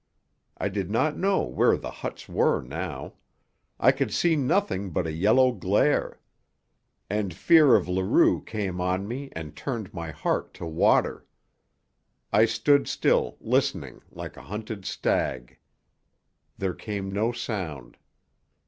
[0.57, 3.13] I did not know where the huts were now.
[3.79, 6.19] I could see nothing but a yellow glare.
[7.07, 11.27] And fear of Leroux came on me and turned my heart to water.
[12.33, 15.59] I stood still, listening, like a hunted stag.
[16.57, 17.97] There came no sound.